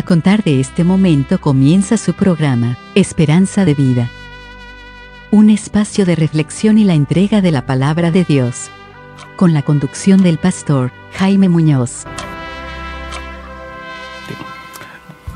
[0.00, 4.10] A contar de este momento comienza su programa, Esperanza de Vida.
[5.30, 8.70] Un espacio de reflexión y la entrega de la palabra de Dios.
[9.36, 12.04] Con la conducción del pastor Jaime Muñoz.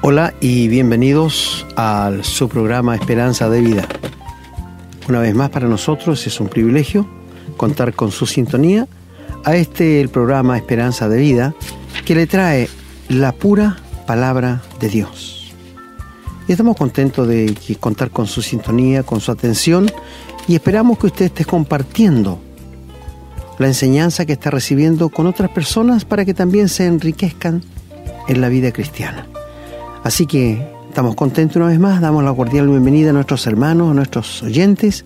[0.01, 3.87] Hola y bienvenidos a su programa Esperanza de Vida.
[5.11, 7.07] Una vez más para nosotros es un privilegio
[7.59, 8.89] contar con su sintonía
[9.45, 11.55] a este programa Esperanza de Vida
[12.07, 12.71] que le trae
[13.11, 15.53] la pura palabra de Dios.
[16.47, 19.91] Y estamos contentos de contar con su sintonía, con su atención
[20.47, 22.39] y esperamos que usted esté compartiendo
[23.59, 27.63] la enseñanza que está recibiendo con otras personas para que también se enriquezcan
[28.29, 29.27] en la vida cristiana.
[30.03, 33.95] Así que estamos contentos una vez más, damos la cordial bienvenida a nuestros hermanos, a
[33.95, 35.05] nuestros oyentes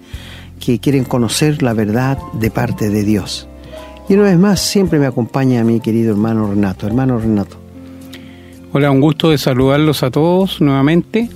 [0.58, 3.48] que quieren conocer la verdad de parte de Dios.
[4.08, 6.86] Y una vez más, siempre me acompaña mi querido hermano Renato.
[6.86, 7.67] Hermano Renato.
[8.70, 11.30] Hola, un gusto de saludarlos a todos nuevamente.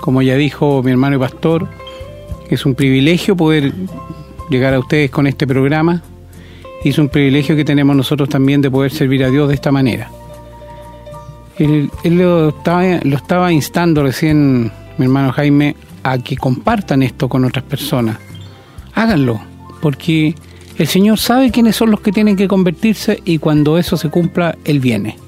[0.00, 1.68] Como ya dijo mi hermano y pastor,
[2.48, 3.74] es un privilegio poder
[4.48, 6.02] llegar a ustedes con este programa
[6.82, 9.70] y es un privilegio que tenemos nosotros también de poder servir a Dios de esta
[9.70, 10.10] manera.
[11.58, 18.16] Él, lo, estaba, instando recién, mi hermano Jaime, a que compartan esto con otras personas.
[18.94, 19.42] Háganlo,
[19.82, 20.34] porque
[20.78, 24.56] el Señor sabe quiénes son los que tienen que convertirse y cuando eso se cumpla,
[24.64, 25.25] Él viene.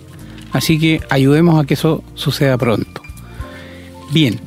[0.53, 3.03] Así que ayudemos a que eso suceda pronto.
[4.11, 4.41] Bien,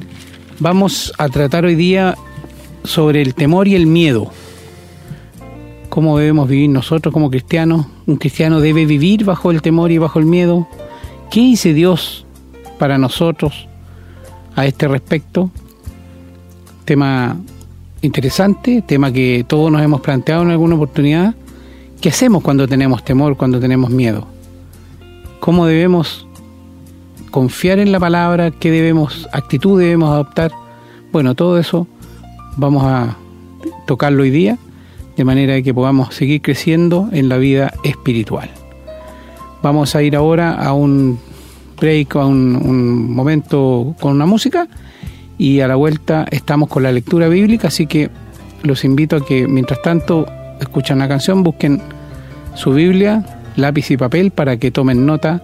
[0.59, 2.15] vamos a tratar hoy día
[2.83, 4.31] sobre el temor y el miedo.
[5.89, 7.85] ¿Cómo debemos vivir nosotros como cristianos?
[8.07, 10.67] ¿Un cristiano debe vivir bajo el temor y bajo el miedo?
[11.29, 12.25] ¿Qué dice Dios
[12.79, 13.67] para nosotros
[14.55, 15.51] a este respecto?
[16.85, 17.37] Tema
[18.01, 21.35] interesante, tema que todos nos hemos planteado en alguna oportunidad.
[21.99, 24.30] ¿Qué hacemos cuando tenemos temor, cuando tenemos miedo?
[25.41, 26.27] Cómo debemos
[27.31, 30.51] confiar en la palabra, qué debemos, actitud debemos adoptar.
[31.11, 31.87] Bueno, todo eso
[32.55, 33.17] vamos a
[33.87, 34.57] tocarlo hoy día,
[35.17, 38.49] de manera que podamos seguir creciendo en la vida espiritual.
[39.63, 41.19] Vamos a ir ahora a un
[41.79, 44.67] break, a un, momento con una música
[45.39, 48.11] y a la vuelta estamos con la lectura bíblica, así que
[48.61, 50.27] los invito a que mientras tanto
[50.59, 51.81] escuchan la canción, busquen
[52.53, 55.41] su Biblia, lápiz y papel para que tomen nota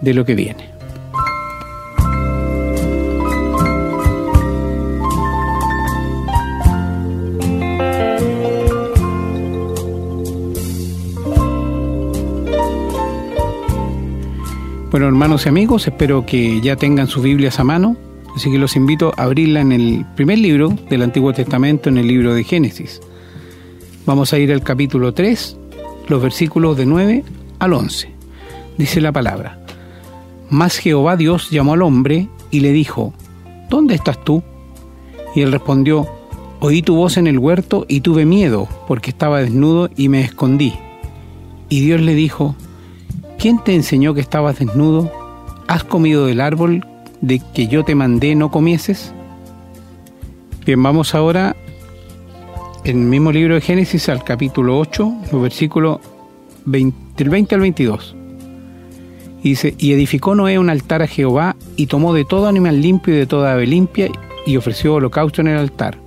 [0.00, 0.70] de lo que viene.
[14.90, 17.96] Bueno, hermanos y amigos, espero que ya tengan sus Biblias a mano,
[18.34, 22.08] así que los invito a abrirla en el primer libro del Antiguo Testamento, en el
[22.08, 23.00] libro de Génesis.
[24.04, 25.56] Vamos a ir al capítulo 3,
[26.10, 27.24] los versículos de 9
[27.60, 28.10] al 11.
[28.76, 29.58] Dice la palabra,
[30.50, 33.14] Mas Jehová Dios llamó al hombre y le dijo,
[33.68, 34.42] ¿Dónde estás tú?
[35.34, 36.08] Y él respondió,
[36.58, 40.74] Oí tu voz en el huerto y tuve miedo, porque estaba desnudo y me escondí.
[41.70, 42.54] Y Dios le dijo,
[43.38, 45.10] ¿quién te enseñó que estabas desnudo?
[45.68, 46.84] ¿Has comido del árbol
[47.22, 49.14] de que yo te mandé no comieses?
[50.66, 51.56] Bien, vamos ahora
[52.90, 56.00] en el mismo libro de Génesis al capítulo 8, los versículos
[56.64, 58.16] 20, del 20 al 22.
[59.42, 63.14] Y dice, y edificó Noé un altar a Jehová y tomó de todo animal limpio
[63.14, 64.10] y de toda ave limpia
[64.44, 65.98] y ofreció holocausto en el altar.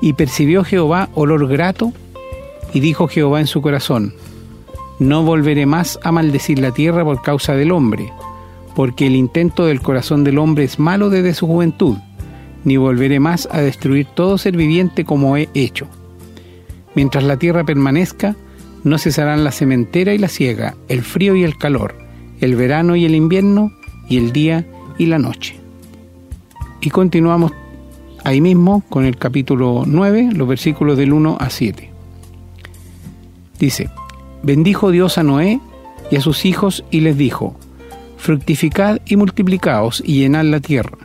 [0.00, 1.92] Y percibió Jehová olor grato
[2.72, 4.14] y dijo Jehová en su corazón,
[5.00, 8.12] no volveré más a maldecir la tierra por causa del hombre,
[8.76, 11.96] porque el intento del corazón del hombre es malo desde su juventud
[12.64, 15.86] ni volveré más a destruir todo ser viviente como he hecho.
[16.94, 18.36] Mientras la tierra permanezca,
[18.84, 21.94] no cesarán la sementera y la siega, el frío y el calor,
[22.40, 23.72] el verano y el invierno,
[24.08, 24.66] y el día
[24.98, 25.56] y la noche.
[26.80, 27.52] Y continuamos
[28.24, 31.90] ahí mismo con el capítulo 9, los versículos del 1 a 7.
[33.58, 33.90] Dice,
[34.42, 35.60] bendijo Dios a Noé
[36.10, 37.54] y a sus hijos y les dijo,
[38.16, 40.98] fructificad y multiplicaos y llenad la tierra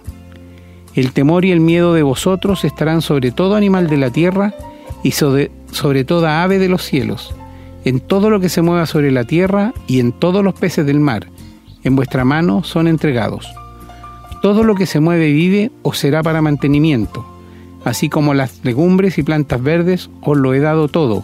[0.95, 4.53] el temor y el miedo de vosotros estarán sobre todo animal de la tierra
[5.03, 5.50] y sobre,
[6.06, 7.36] toda ave de los cielos,
[7.83, 11.00] en todo lo que se mueva sobre la tierra y en todos los peces del
[11.00, 11.27] mar.
[11.83, 13.53] En vuestra mano son entregados.
[14.42, 17.25] Todo lo que se mueve vive os será para mantenimiento,
[17.83, 21.24] así como las legumbres y plantas verdes os lo he dado todo.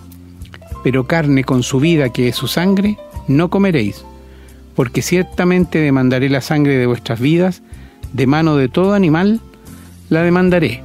[0.83, 2.97] Pero carne con su vida que es su sangre,
[3.27, 4.03] no comeréis,
[4.75, 7.61] porque ciertamente demandaré la sangre de vuestras vidas
[8.13, 9.39] de mano de todo animal
[10.11, 10.83] la demandaré,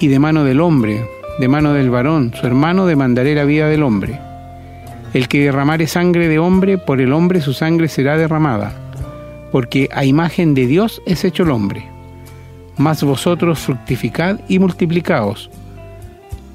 [0.00, 3.84] y de mano del hombre, de mano del varón, su hermano, demandaré la vida del
[3.84, 4.18] hombre.
[5.12, 8.74] El que derramare sangre de hombre, por el hombre su sangre será derramada,
[9.52, 11.88] porque a imagen de Dios es hecho el hombre.
[12.76, 15.50] Mas vosotros fructificad y multiplicaos,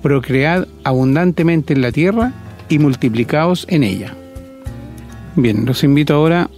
[0.01, 2.33] procread abundantemente en la tierra
[2.67, 4.13] y multiplicaos en ella.
[5.37, 6.49] Bien, los invito ahora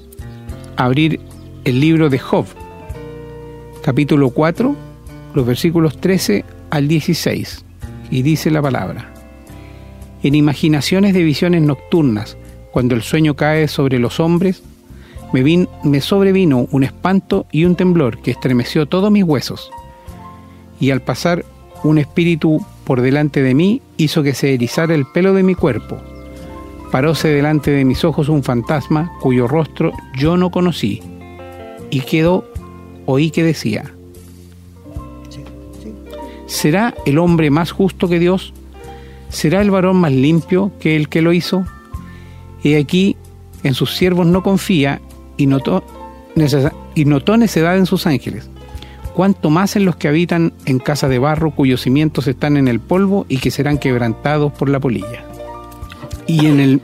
[0.76, 1.20] a abrir
[1.66, 2.48] el libro de Job,
[3.84, 4.90] capítulo 4,
[5.34, 7.66] los versículos 13 al 16,
[8.10, 9.14] y dice la palabra.
[10.24, 12.38] En imaginaciones de visiones nocturnas,
[12.72, 14.62] cuando el sueño cae sobre los hombres,
[15.34, 19.72] me, me sobrevino un espanto y un temblor que estremeció todos mis huesos.
[20.80, 21.46] Y al pasar
[21.84, 25.98] un espíritu por delante de mí hizo que se erizara el pelo de mi cuerpo.
[26.92, 31.02] Paróse delante de mis ojos un fantasma cuyo rostro yo no conocí.
[31.90, 32.46] Y quedó,
[33.06, 33.94] oí que decía,
[36.52, 38.54] ¿será el hombre más justo que Dios?
[39.30, 41.66] ¿Será el varón más limpio que el que lo hizo?
[42.62, 43.16] Y aquí
[43.64, 45.02] en sus siervos no confía
[45.38, 45.84] y notó,
[46.94, 48.50] y notó necedad en sus ángeles
[49.14, 52.80] cuanto más en los que habitan en casa de barro cuyos cimientos están en el
[52.80, 55.26] polvo y que serán quebrantados por la polilla.
[56.28, 56.82] Y en el,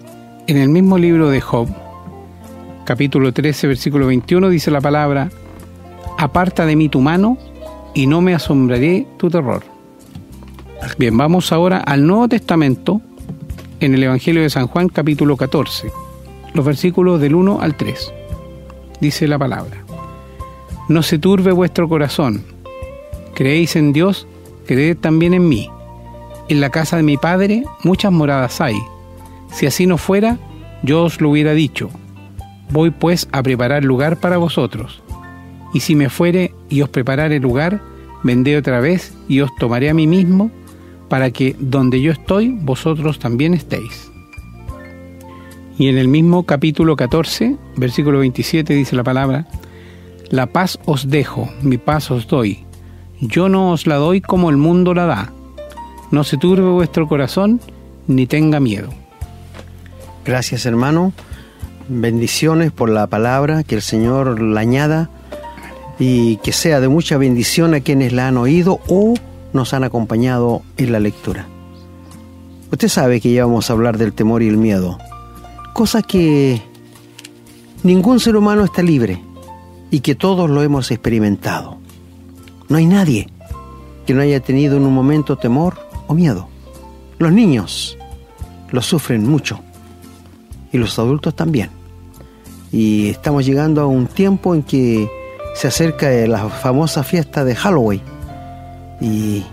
[0.47, 1.69] en el mismo libro de Job,
[2.83, 5.29] capítulo 13, versículo 21, dice la palabra,
[6.17, 7.37] aparta de mí tu mano
[7.97, 9.63] y no me asombraré tu terror.
[10.99, 13.01] Bien, vamos ahora al Nuevo Testamento,
[13.79, 15.91] en el Evangelio de San Juan, capítulo 14,
[16.53, 18.13] los versículos del 1 al 3.
[19.01, 19.83] Dice la palabra.
[20.87, 22.43] No se turbe vuestro corazón.
[23.33, 24.27] Creéis en Dios,
[24.67, 25.67] creed también en mí.
[26.49, 28.77] En la casa de mi Padre muchas moradas hay.
[29.51, 30.37] Si así no fuera,
[30.83, 31.89] yo os lo hubiera dicho.
[32.69, 35.01] Voy pues a preparar lugar para vosotros.
[35.73, 37.81] Y si me fuere y os preparare lugar,
[38.23, 40.51] vendré otra vez y os tomaré a mí mismo,
[41.09, 44.11] para que donde yo estoy, vosotros también estéis.
[45.77, 49.47] Y en el mismo capítulo 14, versículo 27 dice la palabra,
[50.29, 52.65] la paz os dejo, mi paz os doy.
[53.21, 55.31] Yo no os la doy como el mundo la da.
[56.11, 57.61] No se turbe vuestro corazón,
[58.07, 58.89] ni tenga miedo.
[60.25, 61.13] Gracias hermano.
[61.89, 65.09] Bendiciones por la palabra, que el Señor la añada
[65.99, 69.15] y que sea de mucha bendición a quienes la han oído o
[69.53, 71.47] nos han acompañado en la lectura.
[72.71, 74.97] Usted sabe que ya vamos a hablar del temor y el miedo,
[75.73, 76.61] cosa que
[77.83, 79.21] ningún ser humano está libre
[79.89, 81.77] y que todos lo hemos experimentado.
[82.69, 83.27] No hay nadie
[84.05, 85.77] que no haya tenido en un momento temor
[86.07, 86.49] o miedo.
[87.19, 87.97] Los niños
[88.71, 89.59] lo sufren mucho
[90.71, 91.69] y los adultos también.
[92.71, 95.09] Y estamos llegando a un tiempo en que
[95.57, 98.01] se acerca la famosa fiesta de Halloween.
[99.01, 99.43] Y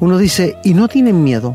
[0.00, 1.54] uno dice, ¿y no tienen miedo?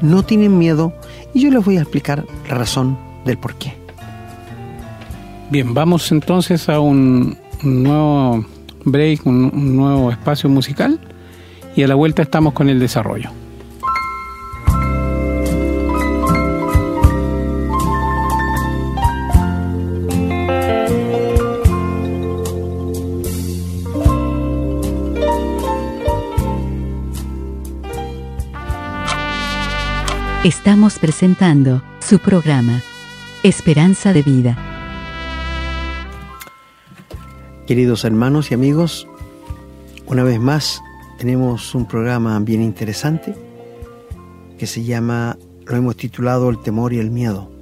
[0.00, 0.92] No tienen miedo.
[1.34, 3.74] Y yo les voy a explicar la razón del por qué.
[5.50, 8.46] Bien, vamos entonces a un, nuevo
[8.84, 11.00] break, un, nuevo espacio musical
[11.74, 13.30] y a la vuelta estamos con el desarrollo.
[30.44, 32.82] Estamos presentando su programa
[33.44, 34.58] Esperanza de Vida
[37.64, 39.06] Queridos hermanos y amigos,
[40.04, 40.82] una vez más
[41.16, 43.36] tenemos un programa bien interesante
[44.58, 47.52] que se llama, lo hemos titulado El temor y el miedo.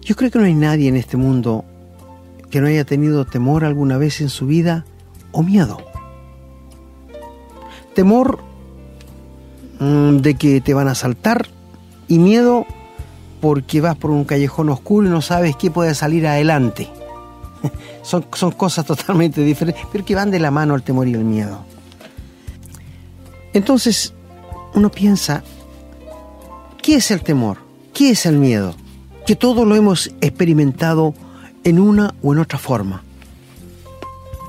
[0.00, 1.66] Yo creo que no hay nadie en este mundo
[2.50, 4.86] que no haya tenido temor alguna vez en su vida
[5.30, 5.76] o miedo.
[7.94, 8.47] Temor
[9.80, 11.46] de que te van a asaltar
[12.08, 12.66] y miedo
[13.40, 16.88] porque vas por un callejón oscuro y no sabes qué puede salir adelante.
[18.02, 21.24] son, son cosas totalmente diferentes, pero que van de la mano el temor y el
[21.24, 21.64] miedo.
[23.52, 24.14] Entonces,
[24.74, 25.42] uno piensa,
[26.82, 27.58] ¿qué es el temor?
[27.94, 28.74] ¿Qué es el miedo?
[29.26, 31.14] Que todos lo hemos experimentado
[31.64, 33.02] en una o en otra forma.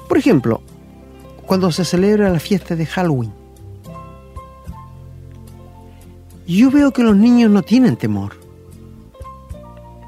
[0.07, 0.61] Por ejemplo,
[1.45, 3.33] cuando se celebra la fiesta de Halloween,
[6.57, 8.39] yo veo que los niños no tienen temor.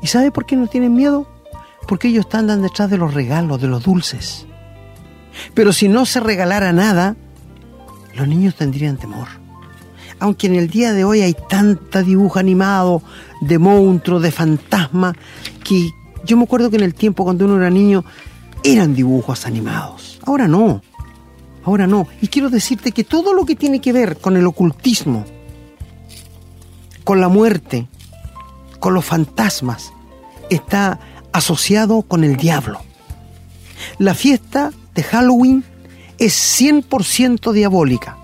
[0.01, 1.27] ¿Y sabe por qué no tienen miedo?
[1.91, 4.45] porque ellos andan detrás de los regalos, de los dulces.
[5.53, 7.17] Pero si no se regalara nada,
[8.15, 9.27] los niños tendrían temor.
[10.19, 13.01] Aunque en el día de hoy hay tanta dibujo animado
[13.41, 15.15] de monstruos, de fantasmas,
[15.63, 15.89] que
[16.23, 18.05] yo me acuerdo que en el tiempo cuando uno era niño
[18.63, 20.19] eran dibujos animados.
[20.25, 20.81] Ahora no.
[21.63, 22.07] Ahora no.
[22.21, 25.25] Y quiero decirte que todo lo que tiene que ver con el ocultismo,
[27.03, 27.87] con la muerte,
[28.79, 29.93] con los fantasmas,
[30.49, 30.99] está
[31.31, 32.81] asociado con el diablo.
[33.97, 35.63] La fiesta de Halloween
[36.17, 38.17] es 100% diabólica.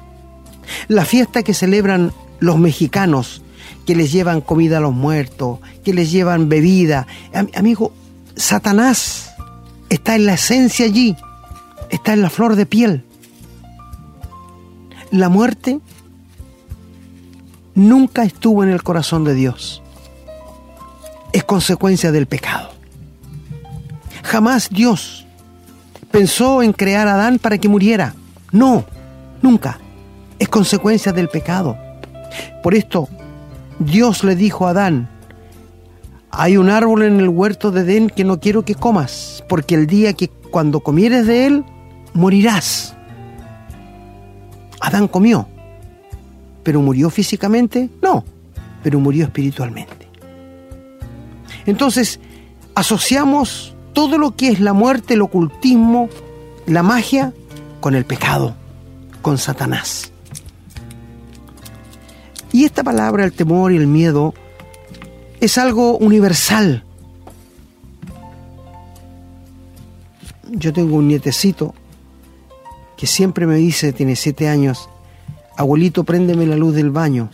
[0.87, 3.41] La fiesta que celebran los mexicanos,
[3.85, 7.07] que les llevan comida a los muertos, que les llevan bebida.
[7.55, 7.93] Amigo,
[8.35, 9.31] Satanás
[9.89, 11.15] está en la esencia allí,
[11.89, 13.03] está en la flor de piel.
[15.11, 15.79] La muerte
[17.77, 19.83] nunca estuvo en el corazón de Dios.
[21.31, 22.71] Es consecuencia del pecado.
[24.23, 25.25] Jamás Dios
[26.09, 28.15] pensó en crear a Adán para que muriera.
[28.51, 28.83] No,
[29.41, 29.79] nunca.
[30.39, 31.77] Es consecuencia del pecado.
[32.63, 33.07] Por esto,
[33.79, 35.09] Dios le dijo a Adán,
[36.31, 39.85] hay un árbol en el huerto de Edén que no quiero que comas, porque el
[39.85, 41.65] día que cuando comieres de él,
[42.13, 42.95] morirás.
[44.79, 45.47] Adán comió,
[46.67, 48.25] pero murió físicamente, no,
[48.83, 50.09] pero murió espiritualmente.
[51.65, 52.19] Entonces,
[52.75, 56.09] asociamos todo lo que es la muerte, el ocultismo,
[56.65, 57.31] la magia,
[57.79, 58.53] con el pecado,
[59.21, 60.11] con Satanás.
[62.51, 64.33] Y esta palabra, el temor y el miedo,
[65.39, 66.83] es algo universal.
[70.49, 71.73] Yo tengo un nietecito
[72.97, 74.89] que siempre me dice, tiene siete años,
[75.57, 77.29] abuelito, préndeme la luz del baño.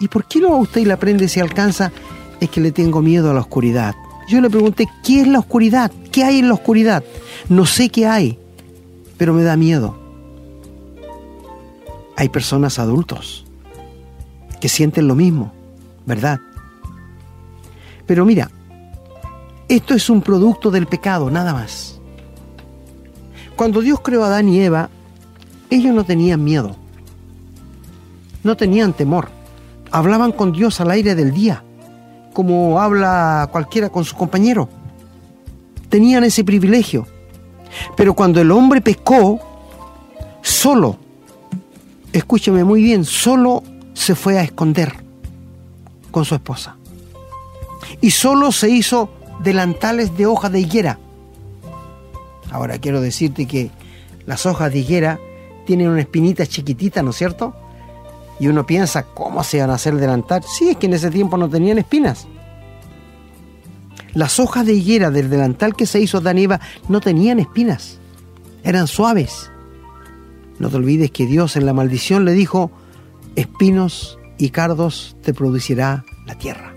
[0.00, 1.92] ¿Y por qué no usted la prende si alcanza?
[2.40, 3.94] Es que le tengo miedo a la oscuridad.
[4.28, 5.90] Yo le pregunté, ¿qué es la oscuridad?
[6.10, 7.04] ¿Qué hay en la oscuridad?
[7.48, 8.38] No sé qué hay,
[9.16, 9.96] pero me da miedo.
[12.16, 13.44] Hay personas adultos
[14.60, 15.52] que sienten lo mismo,
[16.06, 16.40] ¿verdad?
[18.06, 18.50] Pero mira,
[19.68, 22.00] esto es un producto del pecado, nada más.
[23.56, 24.90] Cuando Dios creó a Adán y Eva,
[25.70, 26.76] ellos no tenían miedo,
[28.44, 29.28] no tenían temor,
[29.90, 31.64] hablaban con Dios al aire del día,
[32.32, 34.68] como habla cualquiera con su compañero.
[35.88, 37.06] Tenían ese privilegio.
[37.96, 39.40] Pero cuando el hombre pecó,
[40.42, 40.96] solo,
[42.12, 43.62] escúcheme muy bien, solo
[43.94, 44.94] se fue a esconder
[46.10, 46.76] con su esposa
[48.00, 49.10] y solo se hizo
[49.42, 50.98] delantales de hoja de higuera.
[52.50, 53.70] Ahora quiero decirte que
[54.26, 55.18] las hojas de higuera
[55.66, 57.54] tienen una espinita chiquitita, ¿no es cierto?
[58.40, 60.42] Y uno piensa, ¿cómo se van a hacer delantal?
[60.42, 62.26] Sí, es que en ese tiempo no tenían espinas.
[64.12, 67.98] Las hojas de higuera del delantal que se hizo Daniva no tenían espinas,
[68.62, 69.50] eran suaves.
[70.58, 72.70] No te olvides que Dios en la maldición le dijo,
[73.34, 76.74] espinos y cardos te producirá la tierra.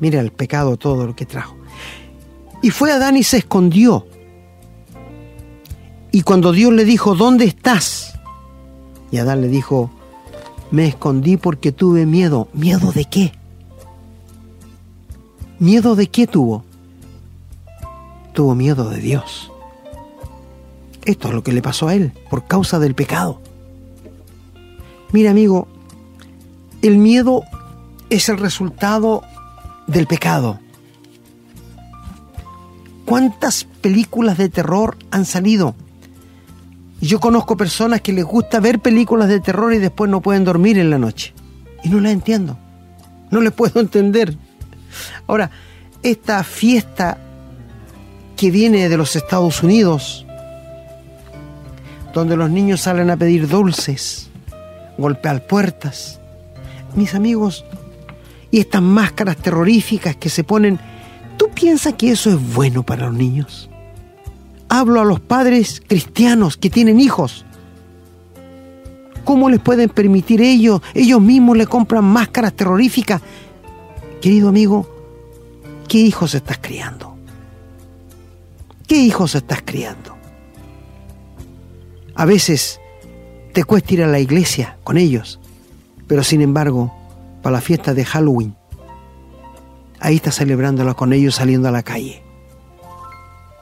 [0.00, 1.56] Mira el pecado, todo lo que trajo.
[2.62, 4.06] Y fue Adán y se escondió.
[6.10, 8.18] Y cuando Dios le dijo, ¿dónde estás?
[9.12, 9.90] Y Adán le dijo,
[10.70, 12.48] me escondí porque tuve miedo.
[12.52, 13.32] ¿Miedo de qué?
[15.58, 16.64] ¿Miedo de qué tuvo?
[18.32, 19.50] Tuvo miedo de Dios.
[21.04, 23.40] Esto es lo que le pasó a él por causa del pecado.
[25.12, 25.68] Mira amigo,
[26.82, 27.44] el miedo
[28.10, 29.22] es el resultado
[29.86, 30.60] del pecado.
[33.04, 35.74] ¿Cuántas películas de terror han salido?
[37.00, 40.78] Yo conozco personas que les gusta ver películas de terror y después no pueden dormir
[40.78, 41.32] en la noche.
[41.84, 42.58] Y no las entiendo.
[43.30, 44.36] No les puedo entender.
[45.26, 45.50] Ahora,
[46.02, 47.18] esta fiesta
[48.36, 50.24] que viene de los Estados Unidos,
[52.14, 54.28] donde los niños salen a pedir dulces,
[54.96, 56.20] golpear puertas,
[56.94, 57.64] mis amigos,
[58.50, 60.78] y estas máscaras terroríficas que se ponen,
[61.36, 63.68] ¿tú piensas que eso es bueno para los niños?
[64.68, 67.44] Hablo a los padres cristianos que tienen hijos.
[69.24, 70.80] ¿Cómo les pueden permitir ellos?
[70.94, 73.22] Ellos mismos le compran máscaras terroríficas.
[74.20, 74.88] Querido amigo,
[75.86, 77.16] ¿qué hijos estás criando?
[78.86, 80.16] ¿Qué hijos estás criando?
[82.14, 82.80] A veces
[83.52, 85.40] te cuesta ir a la iglesia con ellos,
[86.06, 86.94] pero sin embargo
[87.42, 88.56] para la fiesta de Halloween.
[90.00, 92.27] Ahí está celebrándola con ellos saliendo a la calle.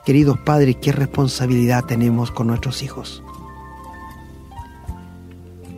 [0.06, 3.24] Queridos padres, ¿qué responsabilidad tenemos con nuestros hijos?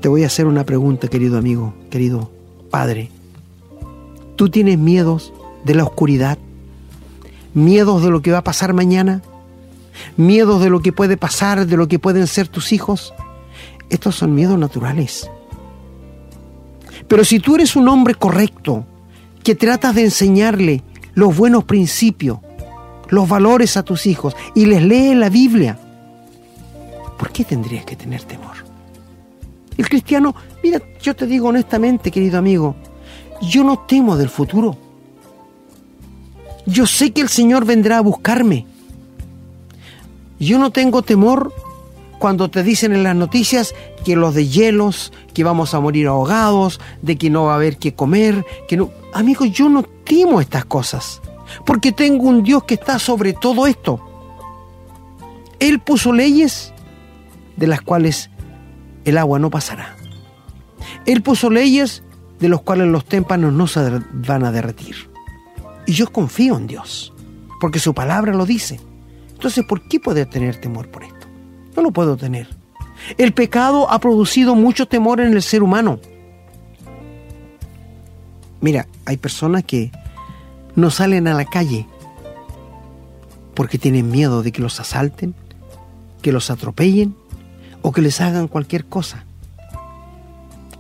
[0.03, 2.31] Te voy a hacer una pregunta, querido amigo, querido
[2.71, 3.11] padre.
[4.37, 5.33] ¿Tú tienes miedos
[5.65, 6.37] de la oscuridad?
[7.55, 9.23] ¿Miedos de lo que va a pasar mañana?
[10.19, 13.15] ¿Miedos de lo que puede pasar, de lo que pueden ser tus hijos?
[13.89, 15.31] Estos son miedos naturales.
[17.09, 18.85] Pero si tú eres un hombre correcto,
[19.43, 20.83] que tratas de enseñarle
[21.15, 22.41] los buenos principios,
[23.09, 25.79] los valores a tus hijos y les lees la Biblia,
[27.19, 28.57] ¿por qué tendrías que tener temor?
[29.77, 32.75] El cristiano, mira, yo te digo honestamente, querido amigo,
[33.43, 34.77] yo no temo del futuro.
[36.67, 38.67] Yo sé que el Señor vendrá a buscarme.
[40.39, 41.53] Yo no tengo temor
[42.19, 43.75] cuando te dicen en las noticias
[44.05, 47.79] que los de hielos, que vamos a morir ahogados, de que no va a haber
[47.79, 48.91] que comer, que no...
[49.15, 51.23] Amigos, yo no temo estas cosas,
[51.65, 54.01] porque tengo un Dios que está sobre todo esto.
[55.59, 56.73] Él puso leyes
[57.57, 58.31] de las cuales
[59.05, 59.97] el agua no pasará.
[61.07, 62.03] Él puso leyes
[62.39, 65.11] de las cuales los témpanos no se van a derretir.
[65.87, 67.13] Y yo confío en Dios,
[67.61, 68.81] porque su palabra lo dice.
[69.33, 71.27] Entonces, ¿por qué poder tener temor por esto?
[71.75, 72.49] No lo puedo tener.
[73.17, 76.01] El pecado ha producido mucho temor en el ser humano.
[78.61, 79.91] Mira, hay personas que
[80.79, 81.89] no salen a la calle
[83.55, 85.35] porque tienen miedo de que los asalten,
[86.23, 87.17] que los atropellen
[87.83, 89.25] o que les hagan cualquier cosa.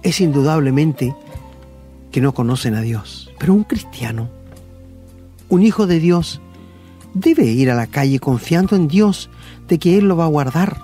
[0.04, 1.16] Es indudablemente
[2.12, 4.30] que no conocen a Dios, pero un cristiano,
[5.48, 6.40] un hijo de Dios,
[7.12, 9.28] debe ir a la calle confiando en Dios
[9.66, 10.80] de que Él lo va a guardar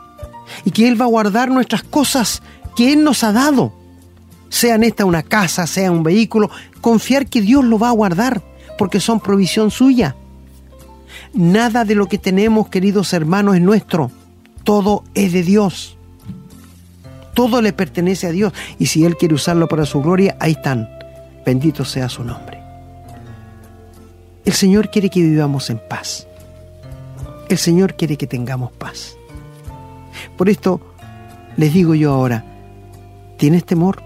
[0.65, 2.43] y que Él va a guardar nuestras cosas
[2.75, 3.73] que Él nos ha dado.
[4.49, 9.01] Sean esta una casa, sea un vehículo, confiar que Dios lo va a guardar porque
[9.01, 10.17] son provisión suya.
[11.33, 14.11] Nada de lo que tenemos, queridos hermanos, es nuestro.
[14.63, 15.97] Todo es de Dios.
[17.35, 18.53] Todo le pertenece a Dios.
[18.79, 20.89] Y si Él quiere usarlo para su gloria, ahí están.
[21.45, 22.61] Bendito sea su nombre.
[24.45, 26.27] El Señor quiere que vivamos en paz.
[27.49, 29.17] El Señor quiere que tengamos paz.
[30.37, 30.81] Por esto
[31.57, 32.45] les digo yo ahora,
[33.39, 34.03] ¿tienes temor?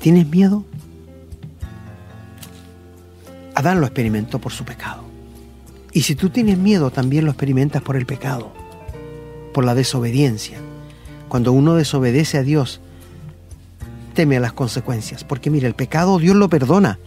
[0.00, 0.64] ¿Tienes miedo?
[3.58, 5.02] Adán lo experimentó por su pecado.
[5.90, 8.52] Y si tú tienes miedo, también lo experimentas por el pecado,
[9.52, 10.58] por la desobediencia.
[11.28, 12.80] Cuando uno desobedece a Dios,
[14.14, 17.00] teme a las consecuencias, porque mira, el pecado Dios lo perdona,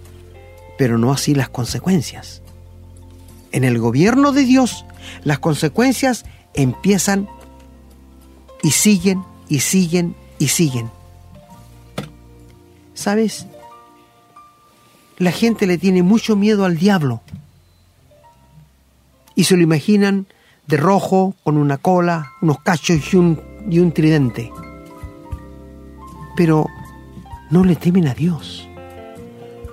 [0.78, 2.42] pero no así las consecuencias.
[3.54, 4.86] En el gobierno de Dios,
[5.24, 7.30] las consecuencias empiezan
[8.62, 10.90] y siguen y siguen y siguen.
[12.94, 13.48] ¿Sabes?
[15.22, 17.22] La gente le tiene mucho miedo al diablo
[19.36, 20.26] y se lo imaginan
[20.66, 24.52] de rojo, con una cola, unos cachos y un, tridente.
[26.36, 26.66] Pero
[27.52, 28.68] no le temen a Dios.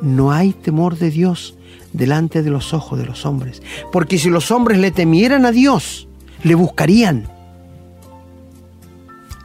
[0.03, 1.57] No hay temor de Dios
[1.95, 3.63] delante de los ojos de los hombres.
[3.91, 6.09] Porque si los hombres le temieran a Dios,
[6.43, 7.27] le buscarían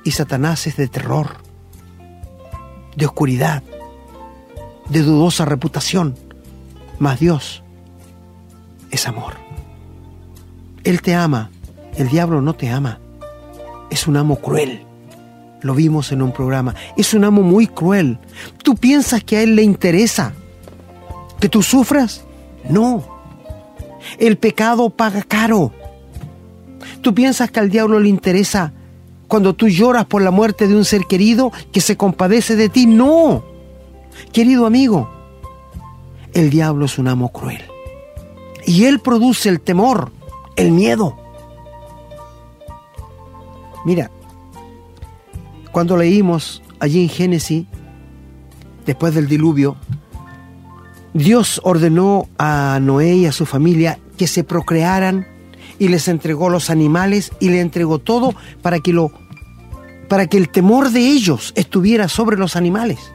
[0.04, 1.38] y Satanás es de terror,
[2.98, 3.64] de oscuridad,
[4.90, 6.16] de dudosa reputación,
[7.00, 7.64] mas Dios
[8.92, 9.34] es amor.
[10.84, 11.50] Él te ama,
[11.96, 13.00] el diablo no te ama,
[13.90, 14.86] es un amo cruel.
[15.62, 18.20] Lo vimos en un programa, es un amo muy cruel.
[18.64, 20.34] ¿Tú piensas que a él le interesa
[21.40, 22.26] que tú sufras?
[22.70, 23.04] No.
[24.18, 25.72] El pecado paga caro.
[27.02, 28.74] ¿Tú piensas que al diablo le interesa
[29.34, 32.86] cuando tú lloras por la muerte de un ser querido que se compadece de ti.
[32.86, 33.44] No,
[34.32, 35.10] querido amigo,
[36.34, 37.62] el diablo es un amo cruel.
[38.66, 40.12] Y él produce el temor,
[40.56, 41.18] el miedo.
[43.86, 44.10] Mira,
[45.72, 47.66] cuando leímos allí en Génesis,
[48.86, 49.76] después del diluvio,
[51.14, 55.28] Dios ordenó a Noé y a su familia que se procrearan
[55.80, 59.12] y les entregó los animales y le entregó todo para que lo
[60.10, 63.13] para que el temor de ellos estuviera sobre los animales.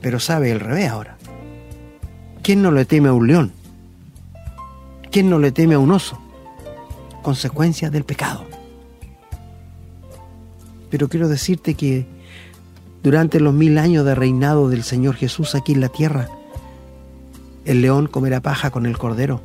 [0.00, 1.16] Pero sabe el revés ahora.
[2.42, 3.52] ¿Quién no le teme a un león?
[5.10, 6.20] ¿Quién no le teme a un oso?
[7.22, 8.44] Consecuencia del pecado.
[10.90, 12.06] Pero quiero decirte que
[13.02, 16.28] durante los mil años de reinado del Señor Jesús aquí en la tierra,
[17.64, 19.40] el león comerá paja con el cordero.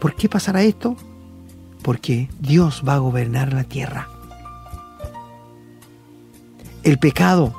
[0.00, 0.96] ¿Por qué pasará esto?
[1.86, 4.08] porque Dios va a gobernar la tierra.
[6.82, 7.54] El pecado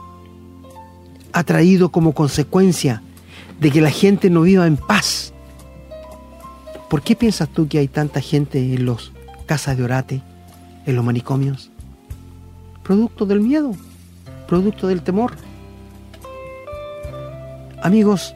[1.37, 3.03] ha traído como consecuencia
[3.59, 5.33] de que la gente no viva en paz.
[6.89, 9.11] ¿Por qué piensas tú que hay tanta gente en los
[9.45, 10.21] casas de orate,
[10.87, 11.69] en los manicomios?
[12.81, 13.73] Producto del miedo,
[14.47, 15.33] producto del temor.
[17.83, 18.33] Amigos,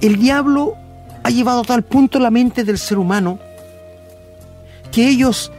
[0.00, 0.74] el diablo
[1.22, 3.38] ha llevado a tal punto la mente del ser humano
[4.90, 5.52] que ellos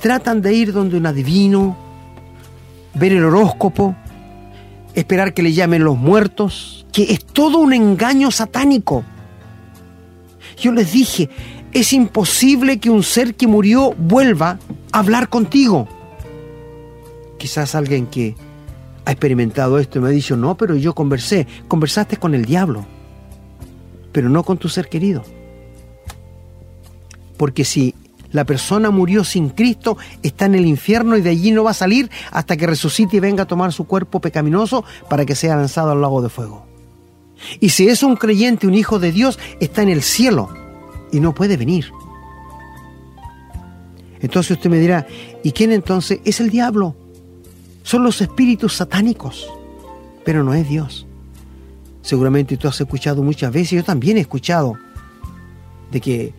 [0.00, 1.76] tratan de ir donde un adivino,
[2.94, 3.94] ver el horóscopo,
[5.00, 9.04] esperar que le llamen los muertos, que es todo un engaño satánico.
[10.56, 11.28] Yo les dije,
[11.72, 14.58] es imposible que un ser que murió vuelva
[14.92, 15.88] a hablar contigo.
[17.38, 18.34] Quizás alguien que
[19.04, 22.84] ha experimentado esto me ha dicho, no, pero yo conversé, conversaste con el diablo.
[24.12, 25.22] pero no con tu ser querido.
[27.36, 27.94] Porque si
[28.32, 31.74] la persona murió sin Cristo, está en el infierno y de allí no va a
[31.74, 35.90] salir hasta que resucite y venga a tomar su cuerpo pecaminoso para que sea lanzado
[35.90, 36.66] al lago de fuego.
[37.58, 40.50] Y si es un creyente, un hijo de Dios, está en el cielo
[41.10, 41.90] y no puede venir.
[44.20, 45.06] Entonces usted me dirá,
[45.42, 46.20] ¿y quién entonces?
[46.24, 46.94] Es el diablo.
[47.82, 49.48] Son los espíritus satánicos,
[50.24, 51.06] pero no es Dios.
[52.02, 54.74] Seguramente tú has escuchado muchas veces, yo también he escuchado,
[55.90, 56.34] de que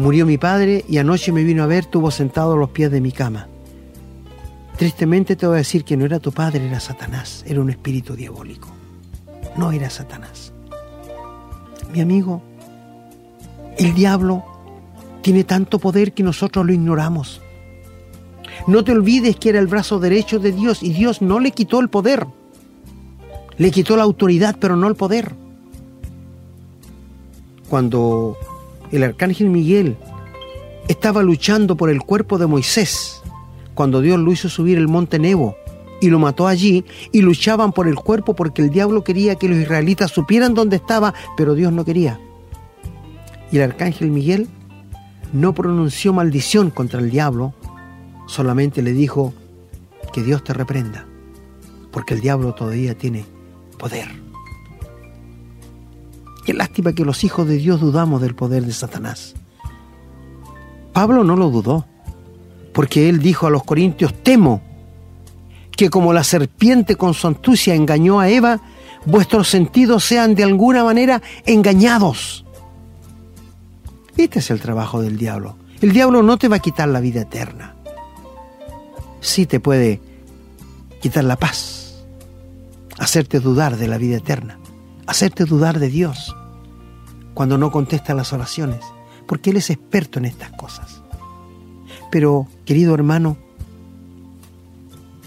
[0.00, 3.00] murió mi padre y anoche me vino a ver, tuvo sentado a los pies de
[3.00, 3.46] mi cama.
[4.76, 8.16] Tristemente te voy a decir que no era tu padre, era Satanás, era un espíritu
[8.16, 8.68] diabólico.
[9.56, 10.52] No era Satanás.
[11.92, 12.42] Mi amigo,
[13.76, 14.44] el diablo
[15.22, 17.42] tiene tanto poder que nosotros lo ignoramos.
[18.66, 21.80] No te olvides que era el brazo derecho de Dios y Dios no le quitó
[21.80, 22.26] el poder.
[23.58, 25.34] Le quitó la autoridad, pero no el poder.
[27.68, 28.36] Cuando
[28.92, 29.96] el arcángel Miguel
[30.88, 33.22] estaba luchando por el cuerpo de Moisés,
[33.74, 35.56] cuando Dios lo hizo subir el monte Nebo
[36.00, 39.58] y lo mató allí, y luchaban por el cuerpo porque el diablo quería que los
[39.58, 42.18] israelitas supieran dónde estaba, pero Dios no quería.
[43.52, 44.48] Y el arcángel Miguel
[45.32, 47.54] no pronunció maldición contra el diablo,
[48.26, 49.34] solamente le dijo
[50.12, 51.06] que Dios te reprenda,
[51.90, 53.26] porque el diablo todavía tiene
[53.78, 54.29] poder.
[56.44, 59.34] Qué lástima que los hijos de Dios dudamos del poder de Satanás.
[60.92, 61.86] Pablo no lo dudó,
[62.72, 64.62] porque él dijo a los corintios, temo
[65.76, 68.60] que como la serpiente con su astucia engañó a Eva,
[69.06, 72.44] vuestros sentidos sean de alguna manera engañados.
[74.16, 75.56] Este es el trabajo del diablo.
[75.80, 77.74] El diablo no te va a quitar la vida eterna.
[79.20, 80.00] Sí te puede
[81.00, 82.04] quitar la paz,
[82.98, 84.58] hacerte dudar de la vida eterna,
[85.06, 86.34] hacerte dudar de Dios
[87.34, 88.80] cuando no contesta las oraciones,
[89.26, 91.02] porque Él es experto en estas cosas.
[92.10, 93.36] Pero, querido hermano,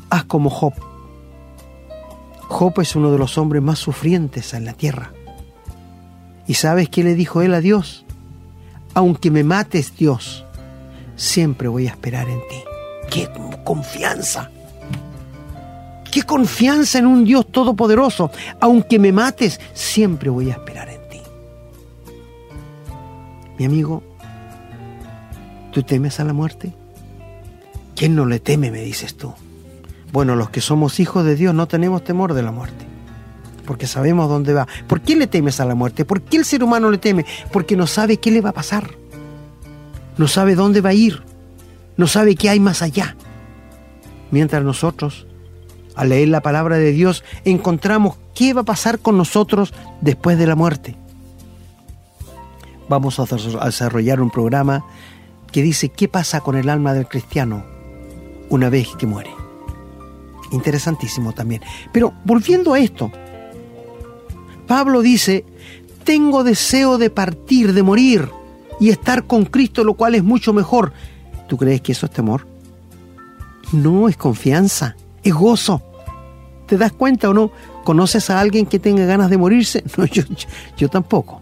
[0.09, 0.73] haz como Job.
[2.49, 5.11] Job es uno de los hombres más sufrientes en la tierra.
[6.45, 8.05] ¿Y sabes qué le dijo él a Dios?
[8.93, 10.45] Aunque me mates, Dios,
[11.15, 12.63] siempre voy a esperar en ti.
[13.09, 13.29] ¡Qué
[13.63, 14.51] confianza!
[16.13, 18.29] ¡Qué confianza en un Dios todopoderoso!
[18.59, 21.19] Aunque me mates, siempre voy a esperar en ti.
[23.57, 24.03] Mi amigo,
[25.71, 26.71] ¿tú temes a la muerte?
[27.95, 29.33] ¿Quién no le teme, me dices tú?
[30.11, 32.85] Bueno, los que somos hijos de Dios no tenemos temor de la muerte,
[33.65, 34.67] porque sabemos dónde va.
[34.85, 36.05] ¿Por qué le temes a la muerte?
[36.05, 37.25] ¿Por qué el ser humano le teme?
[37.51, 38.91] Porque no sabe qué le va a pasar,
[40.19, 41.23] no sabe dónde va a ir,
[41.97, 43.15] no sabe qué hay más allá.
[44.29, 45.25] Mientras nosotros,
[45.95, 50.47] al leer la palabra de Dios, encontramos qué va a pasar con nosotros después de
[50.47, 50.95] la muerte.
[52.89, 53.25] Vamos a
[53.65, 54.85] desarrollar un programa
[55.51, 57.63] que dice qué pasa con el alma del cristiano
[58.49, 59.43] una vez que muere
[60.53, 61.61] interesantísimo también.
[61.91, 63.11] Pero volviendo a esto,
[64.67, 65.45] Pablo dice,
[66.03, 68.29] tengo deseo de partir, de morir
[68.79, 70.93] y estar con Cristo, lo cual es mucho mejor.
[71.47, 72.47] ¿Tú crees que eso es temor?
[73.71, 75.81] No, es confianza, es gozo.
[76.67, 77.51] ¿Te das cuenta o no?
[77.83, 79.83] ¿Conoces a alguien que tenga ganas de morirse?
[79.97, 80.23] No, yo,
[80.77, 81.41] yo, tampoco.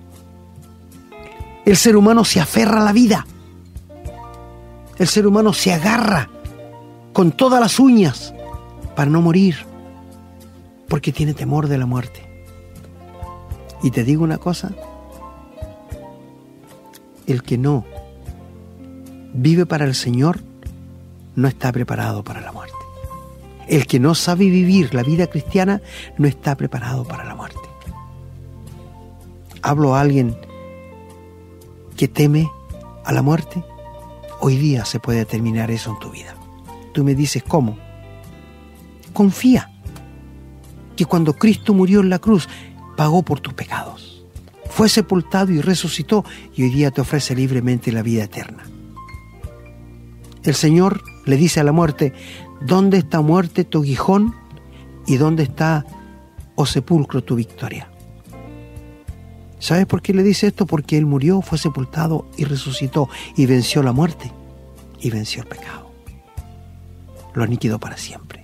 [1.66, 3.26] El ser humano se aferra a la vida.
[4.98, 6.30] El ser humano se agarra
[7.14, 8.34] con todas las uñas
[8.96, 9.56] para no morir,
[10.88, 12.22] porque tiene temor de la muerte.
[13.84, 14.72] Y te digo una cosa,
[17.26, 17.86] el que no
[19.34, 20.40] vive para el Señor
[21.36, 22.61] no está preparado para la muerte.
[23.68, 25.82] El que no sabe vivir la vida cristiana
[26.18, 27.60] no está preparado para la muerte.
[29.62, 30.36] Hablo a alguien
[31.96, 32.50] que teme
[33.06, 33.64] a la muerte.
[34.40, 36.36] Hoy día se puede terminar eso en tu vida.
[36.94, 37.78] Tú me dices, ¿cómo?
[39.12, 39.72] confía
[40.96, 42.48] que cuando Cristo murió en la cruz,
[42.98, 44.26] pagó por tus pecados.
[44.70, 46.24] Fue sepultado y resucitó
[46.56, 48.64] y hoy día te ofrece libremente la vida eterna.
[50.44, 52.14] El Señor le dice a la muerte,
[52.62, 54.36] ¿dónde está muerte tu guijón
[55.08, 55.86] y dónde está,
[56.56, 57.90] oh sepulcro, tu victoria?
[59.60, 60.66] ¿Sabes por qué le dice esto?
[60.66, 64.32] Porque Él murió, fue sepultado y resucitó y venció la muerte
[65.00, 65.92] y venció el pecado.
[67.34, 68.42] Lo aniquiló para siempre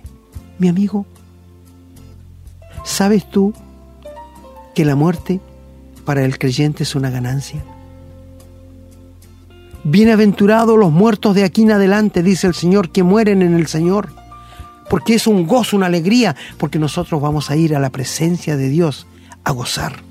[0.58, 1.06] mi amigo,
[2.84, 3.52] ¿sabes tú
[4.74, 5.40] que la muerte
[6.04, 7.64] para el creyente es una ganancia?
[9.84, 14.08] Bienaventurados los muertos de aquí en adelante, dice el Señor, que mueren en el Señor,
[14.90, 18.68] porque es un gozo, una alegría, porque nosotros vamos a ir a la presencia de
[18.68, 19.06] Dios
[19.44, 20.02] a gozar.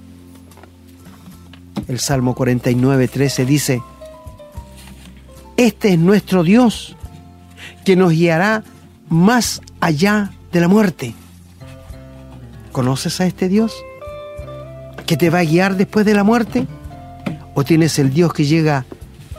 [1.88, 3.82] El Salmo 49, 13 dice,
[5.58, 6.96] Este es nuestro Dios,
[7.84, 8.64] que nos guiará
[9.10, 11.14] más allá de la muerte.
[12.72, 13.74] ¿Conoces a este Dios?
[15.06, 16.68] ¿Que te va a guiar después de la muerte?
[17.54, 18.86] ¿O tienes el Dios que llega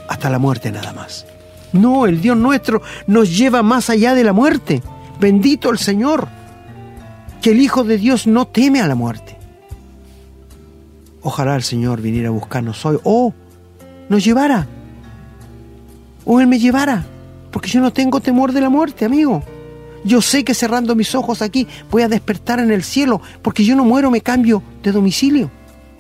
[0.09, 1.27] hasta la muerte nada más?
[1.73, 4.83] No, el Dios nuestro nos lleva más allá de la muerte.
[5.21, 6.29] Bendito el Señor,
[7.42, 9.37] que el Hijo de Dios no teme a la muerte.
[11.23, 13.35] Ojalá el Señor viniera a buscarnos hoy o
[14.09, 14.66] nos llevara.
[16.25, 17.05] O Él me llevara.
[17.51, 19.42] Porque yo no tengo temor de la muerte, amigo.
[20.05, 23.75] Yo sé que cerrando mis ojos aquí voy a despertar en el cielo, porque yo
[23.75, 25.51] no muero, me cambio de domicilio.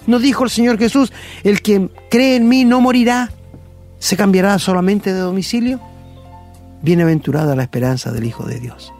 [0.06, 3.30] ¿No dijo el Señor Jesús, el que cree en mí no morirá?
[3.98, 5.80] ¿Se cambiará solamente de domicilio?
[6.82, 8.92] Bienaventurada la esperanza del Hijo de Dios.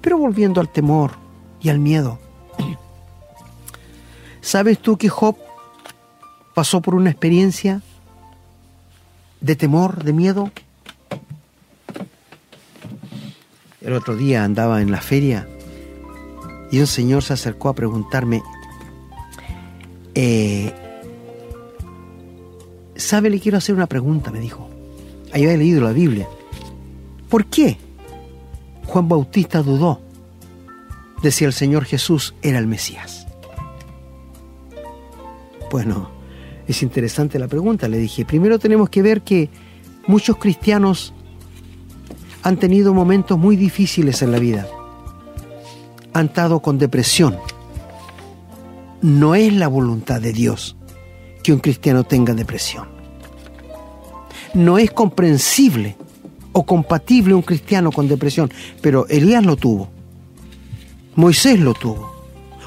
[0.00, 1.12] Pero volviendo al temor
[1.60, 2.18] y al miedo,
[4.40, 5.36] ¿sabes tú que Job
[6.54, 7.82] pasó por una experiencia
[9.40, 10.50] de temor, de miedo?
[13.82, 15.46] El otro día andaba en la feria
[16.72, 18.42] y un señor se acercó a preguntarme,
[20.14, 20.72] eh,
[22.96, 23.30] ¿sabe?
[23.30, 24.68] Le quiero hacer una pregunta, me dijo.
[25.32, 26.28] Ahí había leído la Biblia.
[27.28, 27.76] ¿Por qué
[28.86, 30.00] Juan Bautista dudó
[31.22, 33.26] de si el Señor Jesús era el Mesías?
[35.70, 36.10] Bueno,
[36.68, 38.24] es interesante la pregunta, le dije.
[38.24, 39.50] Primero tenemos que ver que
[40.06, 41.12] muchos cristianos
[42.42, 44.68] han tenido momentos muy difíciles en la vida.
[46.12, 47.36] Han estado con depresión.
[49.02, 50.76] No es la voluntad de Dios
[51.44, 52.88] que un cristiano tenga depresión.
[54.54, 55.94] No es comprensible
[56.52, 59.90] o compatible un cristiano con depresión, pero Elías lo tuvo.
[61.14, 62.12] Moisés lo tuvo.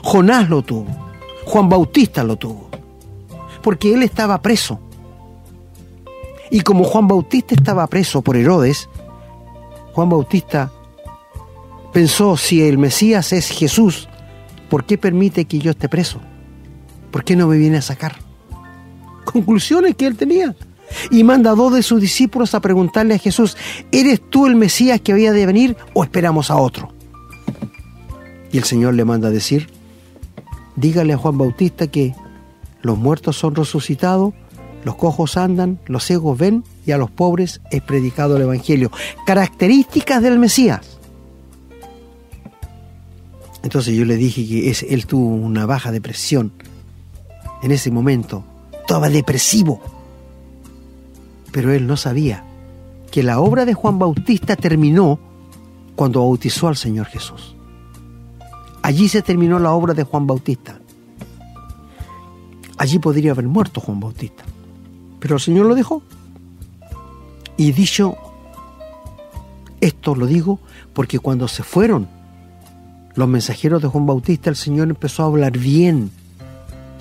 [0.04, 0.88] Jonás lo tuvo.
[1.46, 2.70] Juan Bautista lo tuvo.
[3.64, 4.80] Porque él estaba preso.
[6.52, 8.88] Y como Juan Bautista estaba preso por Herodes,
[9.94, 10.72] Juan Bautista
[11.92, 14.08] pensó, si el Mesías es Jesús,
[14.70, 16.22] ¿por qué permite que yo esté preso?
[17.12, 18.27] ¿Por qué no me viene a sacar?
[19.38, 20.56] Conclusiones que él tenía.
[21.12, 23.56] Y manda a dos de sus discípulos a preguntarle a Jesús,
[23.92, 26.92] ¿eres tú el Mesías que había de venir o esperamos a otro?
[28.52, 29.70] Y el Señor le manda a decir,
[30.76, 32.16] dígale a Juan Bautista que
[32.82, 34.34] los muertos son resucitados,
[34.84, 38.90] los cojos andan, los ciegos ven y a los pobres es predicado el Evangelio.
[39.28, 40.98] Características del Mesías.
[43.62, 46.54] Entonces yo le dije que es, él tuvo una baja depresión.
[47.62, 48.44] En ese momento,
[48.88, 49.82] estaba depresivo.
[51.52, 52.46] Pero él no sabía
[53.12, 55.20] que la obra de Juan Bautista terminó
[55.98, 57.54] cuando bautizó al Señor Jesús.
[58.82, 60.80] Allí se terminó la obra de Juan Bautista.
[62.78, 64.46] Allí podría haber muerto Juan Bautista.
[65.20, 66.02] Pero el Señor lo dejó.
[67.58, 68.16] Y dicho
[69.82, 70.60] esto lo digo
[70.94, 72.08] porque cuando se fueron
[73.16, 76.10] los mensajeros de Juan Bautista, el Señor empezó a hablar bien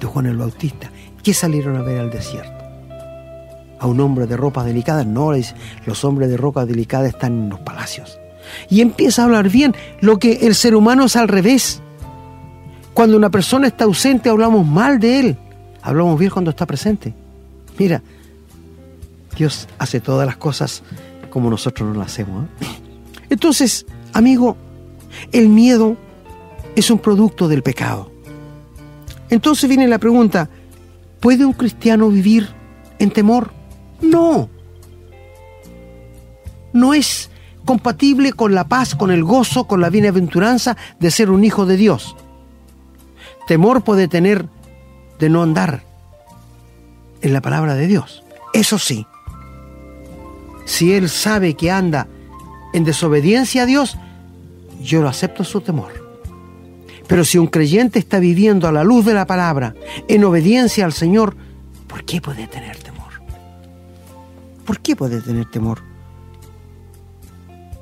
[0.00, 0.90] de Juan el Bautista.
[1.26, 2.64] ¿Qué salieron a ver al desierto?
[3.80, 5.04] A un hombre de ropas delicadas.
[5.04, 5.32] No,
[5.84, 8.16] los hombres de ropas delicadas están en los palacios.
[8.70, 9.74] Y empieza a hablar bien.
[10.00, 11.82] Lo que el ser humano es al revés.
[12.94, 15.36] Cuando una persona está ausente hablamos mal de él.
[15.82, 17.12] Hablamos bien cuando está presente.
[17.76, 18.04] Mira,
[19.36, 20.84] Dios hace todas las cosas
[21.28, 22.44] como nosotros no las hacemos.
[22.44, 22.66] ¿eh?
[23.30, 24.56] Entonces, amigo,
[25.32, 25.96] el miedo
[26.76, 28.12] es un producto del pecado.
[29.28, 30.48] Entonces viene la pregunta,
[31.26, 32.50] ¿puede un cristiano vivir
[33.00, 33.50] en temor?
[34.00, 34.48] No.
[36.72, 37.30] No es
[37.64, 41.76] compatible con la paz, con el gozo, con la bienaventuranza de ser un hijo de
[41.76, 42.14] Dios.
[43.48, 44.46] Temor puede tener
[45.18, 45.82] de no andar
[47.22, 48.22] en la palabra de Dios.
[48.52, 49.04] Eso sí,
[50.64, 52.06] si él sabe que anda
[52.72, 53.98] en desobediencia a Dios,
[54.80, 56.05] yo lo acepto su temor.
[57.06, 59.74] Pero si un creyente está viviendo a la luz de la palabra,
[60.08, 61.36] en obediencia al Señor,
[61.86, 63.12] ¿por qué puede tener temor?
[64.64, 65.82] ¿Por qué puede tener temor?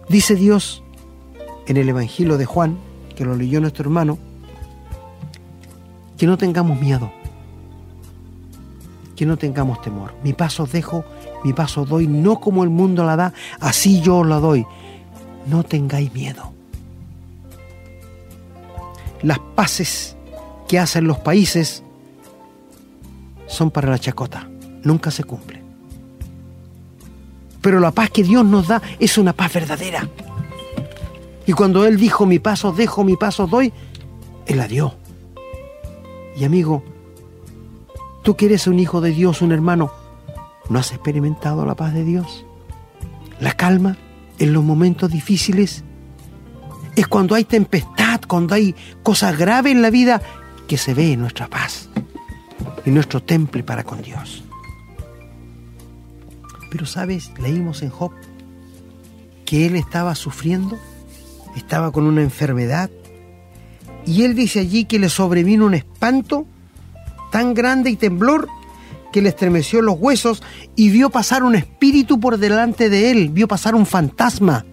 [0.09, 0.83] Dice Dios
[1.67, 2.79] en el Evangelio de Juan,
[3.17, 4.19] que lo leyó nuestro hermano,
[6.19, 7.11] que no tengamos miedo,
[9.17, 10.15] que no tengamos temor.
[10.23, 11.05] Mi paso dejo
[11.45, 14.67] mi paso doy no como el mundo la da, así yo la doy.
[15.47, 16.54] No tengáis miedo.
[19.25, 20.17] Las paces
[20.69, 21.83] que hacen los países
[23.49, 24.49] son para la chacota,
[24.85, 25.65] nunca se cumplen.
[27.61, 30.09] Pero la paz que Dios nos da es una paz verdadera.
[31.47, 33.73] Y cuando Él dijo, mi paso dejo, mi paso doy,
[34.47, 34.95] Él la dio.
[36.37, 36.85] Y amigo,
[38.25, 39.93] Tú que eres un hijo de Dios, un hermano,
[40.71, 42.47] ¿no has experimentado la paz de Dios?
[43.39, 43.99] La calma
[44.39, 45.85] en los momentos difíciles.
[46.97, 48.04] Es cuando hay tempestad,
[48.35, 50.21] cuando hay cosas graves en la vida,
[50.67, 51.89] que se ve nuestra paz
[52.85, 54.43] y nuestro temple para con Dios.
[56.69, 58.11] Pero sabes, leímos en Job
[59.45, 60.77] que él estaba sufriendo,
[61.55, 62.91] estaba con una enfermedad,
[64.05, 66.45] y él dice allí que le sobrevino un espanto
[67.31, 68.49] tan grande y temblor
[69.13, 70.43] que le estremeció los huesos
[70.75, 74.67] y vio pasar un espíritu por delante de él, vio pasar un fantasma.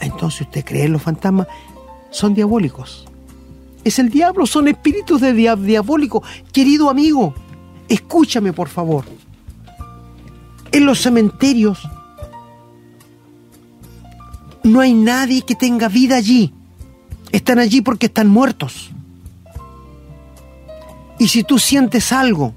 [0.00, 1.46] Entonces usted cree en los fantasmas,
[2.10, 3.06] son diabólicos.
[3.84, 6.22] Es el diablo, son espíritus de diabólicos.
[6.52, 7.34] Querido amigo,
[7.88, 9.04] escúchame por favor.
[10.72, 11.88] En los cementerios
[14.62, 16.52] no hay nadie que tenga vida allí.
[17.32, 18.90] Están allí porque están muertos.
[21.18, 22.54] Y si tú sientes algo,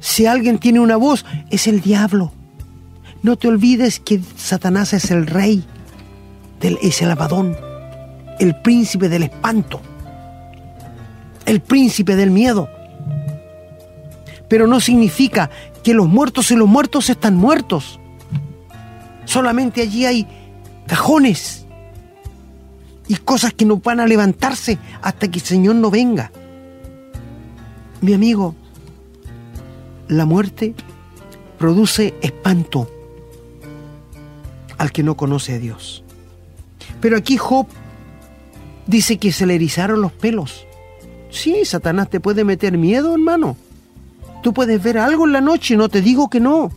[0.00, 2.32] si alguien tiene una voz, es el diablo.
[3.22, 5.62] No te olvides que Satanás es el rey,
[6.58, 7.54] del, es el abadón,
[8.38, 9.82] el príncipe del espanto,
[11.44, 12.70] el príncipe del miedo.
[14.48, 15.50] Pero no significa
[15.84, 18.00] que los muertos y los muertos están muertos.
[19.26, 20.26] Solamente allí hay
[20.86, 21.66] cajones
[23.06, 26.32] y cosas que no van a levantarse hasta que el Señor no venga.
[28.00, 28.54] Mi amigo,
[30.08, 30.74] la muerte
[31.58, 32.90] produce espanto
[34.80, 36.02] al que no conoce a Dios.
[37.02, 37.66] Pero aquí Job
[38.86, 40.66] dice que se le erizaron los pelos.
[41.30, 43.56] Sí, Satanás te puede meter miedo, hermano.
[44.42, 46.72] Tú puedes ver algo en la noche, no te digo que no.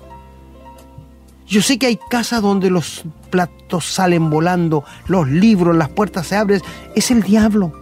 [1.48, 6.36] Yo sé que hay casas donde los platos salen volando, los libros, las puertas se
[6.36, 6.62] abren.
[6.96, 7.74] Es el diablo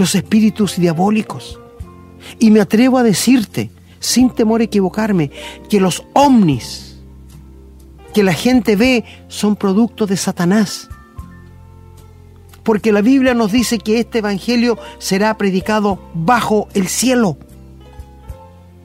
[0.00, 1.58] los espíritus diabólicos.
[2.38, 5.30] Y me atrevo a decirte, sin temor a equivocarme,
[5.68, 6.89] que los ovnis
[8.12, 10.88] que la gente ve son productos de Satanás.
[12.62, 17.38] Porque la Biblia nos dice que este Evangelio será predicado bajo el cielo.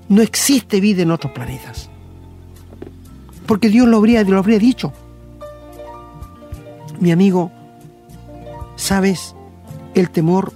[0.08, 1.90] No existe vida en otros planetas.
[3.46, 4.94] Porque Dios lo habría, lo habría dicho.
[7.00, 7.52] Mi amigo,
[8.76, 9.36] ¿sabes?
[9.94, 10.54] El temor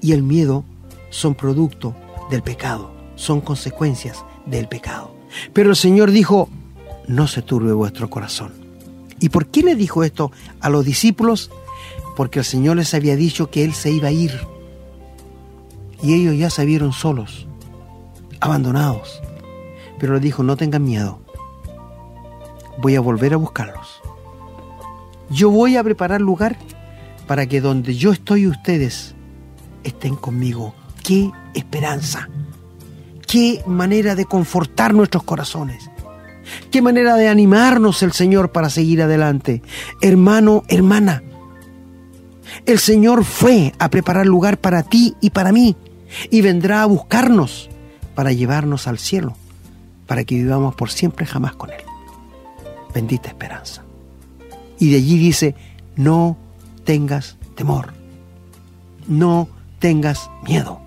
[0.00, 0.64] y el miedo
[1.10, 1.94] son producto
[2.30, 5.14] del pecado, son consecuencias del pecado.
[5.52, 6.48] Pero el Señor dijo,
[7.06, 8.52] no se turbe vuestro corazón.
[9.20, 11.50] ¿Y por qué le dijo esto a los discípulos?
[12.16, 14.32] Porque el Señor les había dicho que Él se iba a ir.
[16.02, 17.46] Y ellos ya se vieron solos,
[18.40, 19.22] abandonados.
[19.98, 21.20] Pero le dijo, no tengan miedo.
[22.78, 24.00] Voy a volver a buscarlos.
[25.30, 26.58] Yo voy a preparar lugar
[27.28, 29.14] para que donde yo estoy ustedes
[29.84, 30.74] estén conmigo.
[31.04, 32.28] Qué esperanza.
[33.26, 35.91] Qué manera de confortar nuestros corazones.
[36.70, 39.62] Qué manera de animarnos el Señor para seguir adelante.
[40.00, 41.22] Hermano, hermana,
[42.66, 45.76] el Señor fue a preparar lugar para ti y para mí
[46.30, 47.68] y vendrá a buscarnos
[48.14, 49.34] para llevarnos al cielo,
[50.06, 51.82] para que vivamos por siempre jamás con Él.
[52.94, 53.82] Bendita esperanza.
[54.78, 55.54] Y de allí dice,
[55.96, 56.36] no
[56.84, 57.94] tengas temor,
[59.06, 60.80] no tengas miedo.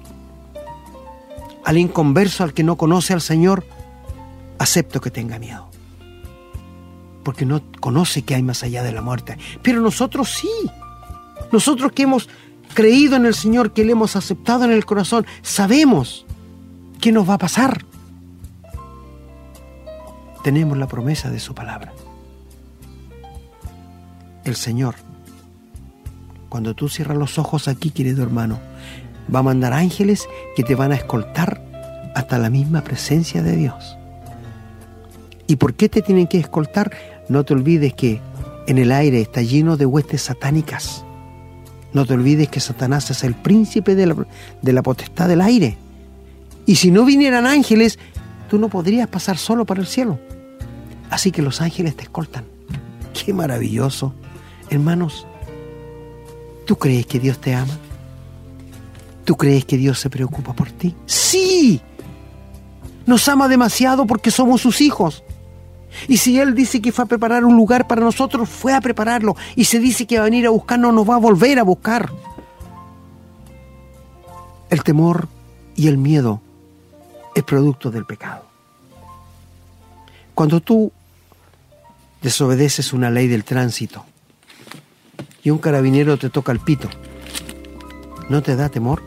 [1.63, 3.65] Al inconverso, al que no conoce al Señor,
[4.60, 5.70] acepto que tenga miedo.
[7.24, 9.38] Porque no conoce que hay más allá de la muerte.
[9.62, 10.50] Pero nosotros sí.
[11.52, 12.30] Nosotros que hemos
[12.74, 16.26] creído en el Señor, que le hemos aceptado en el corazón, sabemos
[17.02, 17.84] qué nos va a pasar.
[20.44, 21.94] Tenemos la promesa de su palabra.
[24.44, 24.96] El Señor
[26.56, 28.60] cuando tú cierras los ojos aquí, querido hermano,
[29.34, 31.62] va a mandar ángeles que te van a escoltar
[32.15, 33.98] hasta la misma presencia de Dios.
[35.48, 36.91] ¿Y por qué te tienen que escoltar?
[37.30, 38.22] No te olvides que
[38.68, 41.04] en el aire está lleno de huestes satánicas.
[41.93, 44.28] No te olvides que Satanás es el príncipe de la,
[44.62, 45.78] de potestad del aire.
[46.66, 48.00] Y si no vinieran ángeles,
[48.50, 50.20] tú no podrías pasar solo para el cielo.
[51.10, 52.46] Así que los ángeles te escoltan.
[53.14, 54.14] Qué maravilloso.
[54.70, 55.26] Hermanos,
[56.66, 57.78] ¿Tú crees que Dios te ama?
[59.24, 60.96] ¿Tú crees que Dios se preocupa por ti?
[61.06, 61.80] Sí.
[63.06, 65.24] Nos ama demasiado porque somos sus hijos.
[66.08, 69.36] Y si Él dice que fue a preparar un lugar para nosotros, fue a prepararlo.
[69.56, 72.12] Y se dice que va a venir a buscarnos, nos va a volver a buscar.
[74.70, 75.28] El temor
[75.76, 76.41] y el miedo
[77.36, 78.46] es producto del pecado.
[80.34, 80.91] Cuando tú
[82.22, 84.06] desobedeces una ley del tránsito,
[85.43, 86.89] y un carabinero te toca el pito,
[88.30, 89.04] ¿no te da temor?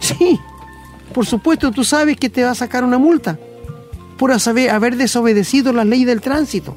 [0.00, 0.40] Sí,
[1.12, 3.38] por supuesto, tú sabes que te va a sacar una multa
[4.24, 6.74] por haber desobedecido la ley del tránsito.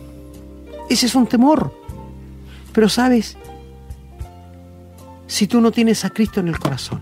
[0.90, 1.74] Ese es un temor.
[2.74, 3.38] Pero sabes,
[5.28, 7.00] si tú no tienes a Cristo en el corazón,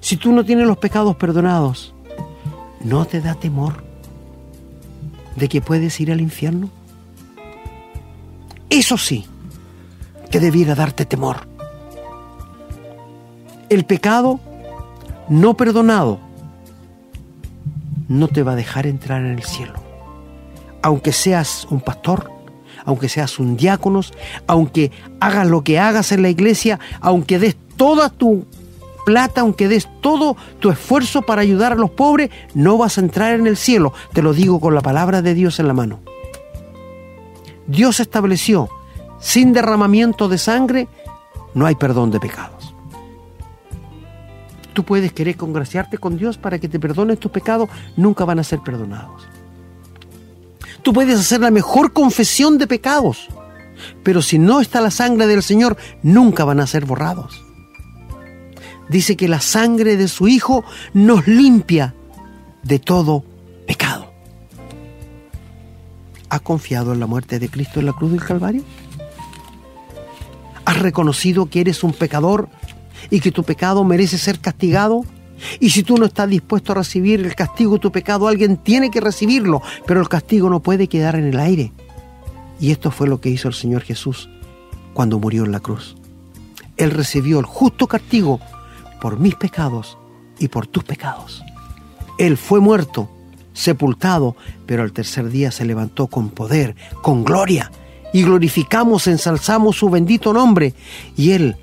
[0.00, 1.92] si tú no tienes los pecados perdonados,
[2.82, 3.84] ¿no te da temor
[5.36, 6.70] de que puedes ir al infierno?
[8.70, 9.26] Eso sí,
[10.30, 11.46] que debiera darte temor.
[13.68, 14.40] El pecado
[15.28, 16.18] no perdonado
[18.08, 19.74] no te va a dejar entrar en el cielo.
[20.82, 22.30] Aunque seas un pastor,
[22.84, 24.00] aunque seas un diácono,
[24.46, 24.90] aunque
[25.20, 28.46] hagas lo que hagas en la iglesia, aunque des toda tu
[29.04, 33.34] plata, aunque des todo tu esfuerzo para ayudar a los pobres, no vas a entrar
[33.34, 33.92] en el cielo.
[34.12, 36.00] Te lo digo con la palabra de Dios en la mano.
[37.66, 38.68] Dios estableció,
[39.20, 40.88] sin derramamiento de sangre,
[41.54, 42.53] no hay perdón de pecado.
[44.74, 48.44] Tú puedes querer congraciarte con Dios para que te perdones tus pecados, nunca van a
[48.44, 49.22] ser perdonados.
[50.82, 53.28] Tú puedes hacer la mejor confesión de pecados,
[54.02, 57.40] pero si no está la sangre del Señor, nunca van a ser borrados.
[58.88, 61.94] Dice que la sangre de su Hijo nos limpia
[62.64, 63.24] de todo
[63.66, 64.12] pecado.
[66.28, 68.64] ¿Has confiado en la muerte de Cristo en la cruz del Calvario?
[70.64, 72.48] ¿Has reconocido que eres un pecador
[73.10, 75.04] y que tu pecado merece ser castigado.
[75.60, 78.90] Y si tú no estás dispuesto a recibir el castigo de tu pecado, alguien tiene
[78.90, 81.72] que recibirlo, pero el castigo no puede quedar en el aire.
[82.60, 84.28] Y esto fue lo que hizo el Señor Jesús
[84.94, 85.96] cuando murió en la cruz.
[86.76, 88.40] Él recibió el justo castigo
[89.00, 89.98] por mis pecados
[90.38, 91.42] y por tus pecados.
[92.18, 93.10] Él fue muerto,
[93.52, 94.36] sepultado,
[94.66, 97.70] pero al tercer día se levantó con poder, con gloria,
[98.12, 100.74] y glorificamos, ensalzamos su bendito nombre.
[101.16, 101.56] Y Él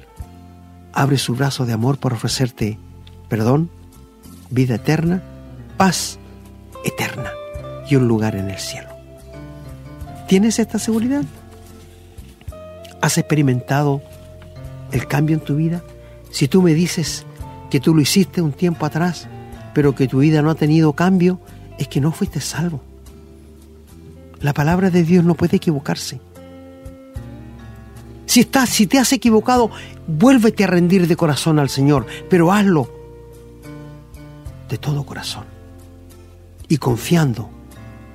[0.93, 2.77] abre su brazo de amor para ofrecerte
[3.31, 3.69] perdón,
[4.49, 5.23] vida eterna,
[5.77, 6.19] paz
[6.83, 7.31] eterna
[7.89, 8.89] y un lugar en el cielo.
[10.27, 11.23] ¿Tienes esta seguridad?
[13.01, 14.01] ¿Has experimentado
[14.91, 15.81] el cambio en tu vida?
[16.29, 17.25] Si tú me dices
[17.69, 19.27] que tú lo hiciste un tiempo atrás,
[19.73, 21.39] pero que tu vida no ha tenido cambio,
[21.77, 22.81] es que no fuiste salvo.
[24.41, 26.19] La palabra de Dios no puede equivocarse.
[28.31, 29.71] Si si te has equivocado,
[30.07, 32.89] vuélvete a rendir de corazón al Señor, pero hazlo
[34.69, 35.43] de todo corazón
[36.69, 37.49] y confiando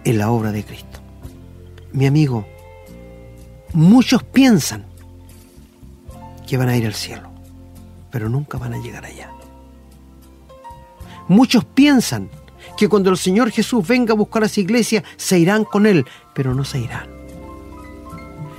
[0.04, 1.00] en la obra de Cristo.
[1.92, 2.46] Mi amigo,
[3.74, 4.86] muchos piensan
[6.46, 7.28] que van a ir al cielo,
[8.10, 9.30] pero nunca van a llegar allá.
[11.28, 12.30] Muchos piensan
[12.78, 16.06] que cuando el Señor Jesús venga a buscar a su iglesia, se irán con Él,
[16.32, 17.15] pero no se irán.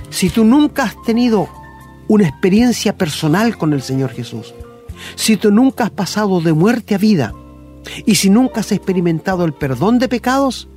[0.09, 1.49] Si tú nunca has tenido
[2.07, 4.53] una experiencia personal con el Señor Jesús,
[5.15, 7.33] si tú nunca has pasado de muerte a vida
[8.05, 10.67] y si nunca has experimentado el perdón de pecados,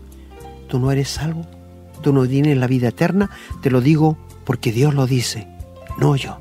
[0.68, 1.46] tú no eres salvo,
[2.02, 3.30] tú no tienes la vida eterna,
[3.62, 5.46] te lo digo porque Dios lo dice,
[5.98, 6.38] no yo.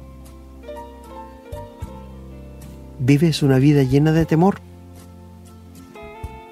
[3.00, 4.60] ¿Vives una vida llena de temor?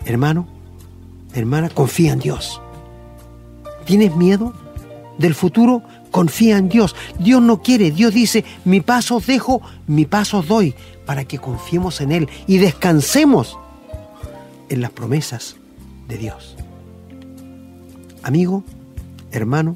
[0.05, 0.47] Hermano,
[1.33, 2.61] hermana, confía en Dios.
[3.85, 4.53] ¿Tienes miedo
[5.17, 5.83] del futuro?
[6.17, 6.95] Confía en Dios.
[7.19, 7.91] Dios no quiere.
[7.91, 10.73] Dios dice, mi paso dejo, mi paso doy,
[11.05, 13.55] para que confiemos en Él y descansemos
[14.67, 15.57] en las promesas
[16.07, 16.55] de Dios.
[18.23, 18.63] Amigo,
[19.29, 19.75] hermano,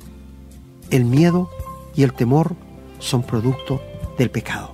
[0.89, 1.47] el miedo
[1.93, 2.55] y el temor
[2.97, 3.79] son producto
[4.17, 4.73] del pecado.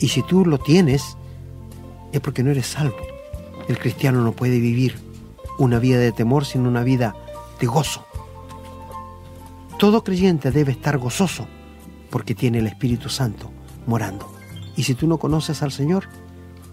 [0.00, 1.16] Y si tú lo tienes,
[2.10, 2.96] es porque no eres salvo.
[3.68, 4.98] El cristiano no puede vivir
[5.56, 7.14] una vida de temor, sino una vida
[7.60, 8.04] de gozo.
[9.80, 11.48] Todo creyente debe estar gozoso
[12.10, 13.50] porque tiene el Espíritu Santo
[13.86, 14.30] morando.
[14.76, 16.04] Y si tú no conoces al Señor,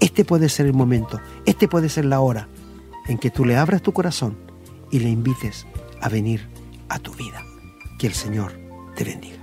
[0.01, 2.49] este puede ser el momento, este puede ser la hora
[3.07, 4.37] en que tú le abras tu corazón
[4.91, 5.65] y le invites
[6.01, 6.49] a venir
[6.89, 7.41] a tu vida.
[7.97, 8.59] Que el Señor
[8.97, 9.36] te bendiga.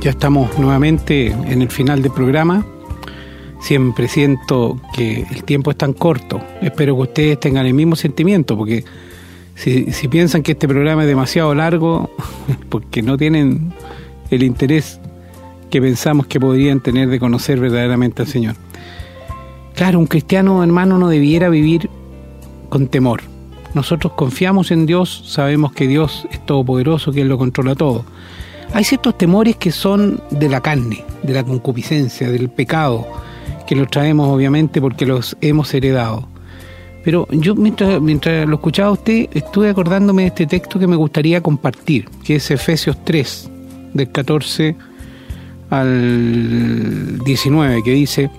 [0.00, 2.64] Ya estamos nuevamente en el final del programa.
[3.60, 6.40] Siempre siento que el tiempo es tan corto.
[6.62, 8.84] Espero que ustedes tengan el mismo sentimiento, porque
[9.56, 12.10] si, piensan que este programa es demasiado largo,
[12.68, 13.72] porque no tienen
[14.30, 15.00] el interés
[15.70, 18.54] que pensamos que podrían tener de conocer verdaderamente al Señor.
[19.74, 21.90] Claro, un cristiano hermano no debiera vivir
[22.68, 23.22] con temor.
[23.74, 28.04] Nosotros confiamos en Dios, sabemos que Dios es todopoderoso, que Él lo controla todo
[28.72, 33.06] hay ciertos temores que son de la carne, de la concupiscencia, del pecado,
[33.66, 36.28] que los traemos obviamente porque los hemos heredado.
[37.04, 41.42] Pero yo mientras, mientras lo escuchaba usted, estuve acordándome de este texto que me gustaría
[41.42, 43.50] compartir, que es Efesios 3,
[43.94, 44.76] del 14
[45.70, 48.30] al 19, que dice,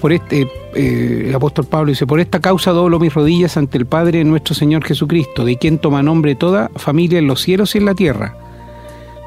[0.00, 3.86] por este, eh, el apóstol Pablo dice, por esta causa doblo mis rodillas ante el
[3.86, 7.84] Padre nuestro Señor Jesucristo, de quien toma nombre toda familia en los cielos y en
[7.84, 8.36] la tierra,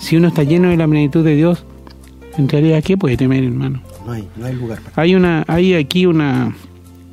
[0.00, 1.64] Si uno está lleno de la plenitud de Dios,
[2.36, 3.82] en realidad, ¿qué puede temer, hermano?
[4.06, 4.78] No hay, no hay lugar.
[4.96, 6.56] Hay, una, hay aquí una,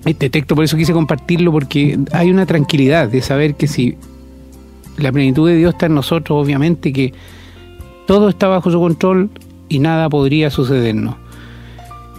[0.06, 3.98] este texto, por eso quise compartirlo, porque hay una tranquilidad de saber que si
[4.98, 7.14] la plenitud de Dios está en nosotros, obviamente que
[8.08, 9.30] todo está bajo su control
[9.68, 11.16] y nada podría sucedernos.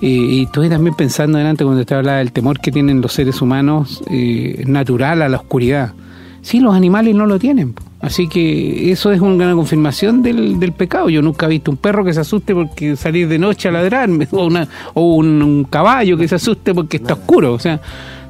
[0.01, 4.03] y estoy también pensando delante cuando usted hablaba del temor que tienen los seres humanos
[4.11, 5.95] eh, natural a la oscuridad.
[6.43, 7.75] Sí, los animales no lo tienen.
[8.01, 11.09] Así que eso es una confirmación del, del, pecado.
[11.11, 14.29] Yo nunca he visto un perro que se asuste porque salir de noche a ladrarme,
[14.33, 17.53] o, una, o un, caballo que se asuste porque está oscuro.
[17.53, 17.81] O sea,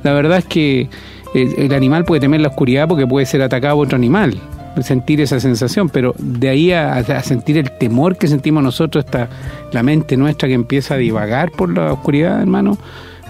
[0.02, 0.88] la verdad es que
[1.34, 4.38] el, animal puede temer la oscuridad porque puede ser atacado por otro animal,
[4.80, 9.28] sentir esa sensación, pero de ahí a, a, sentir el temor que sentimos nosotros, está
[9.72, 12.78] la mente nuestra que empieza a divagar por la oscuridad, hermano,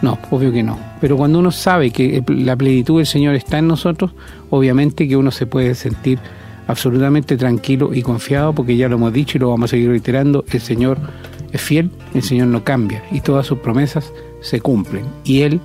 [0.03, 0.79] no, obvio que no.
[1.01, 4.13] Pero cuando uno sabe que la plenitud del Señor está en nosotros,
[4.51, 6.19] obviamente que uno se puede sentir
[6.67, 10.45] absolutamente tranquilo y confiado, porque ya lo hemos dicho y lo vamos a seguir reiterando,
[10.51, 10.99] el Señor
[11.51, 15.05] es fiel, el Señor no cambia y todas sus promesas se cumplen.
[15.25, 15.61] Y Él,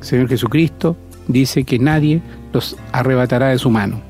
[0.00, 0.96] Señor Jesucristo,
[1.28, 2.22] dice que nadie
[2.52, 4.00] los arrebatará de su mano.